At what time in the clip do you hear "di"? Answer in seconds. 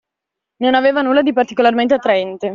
1.21-1.31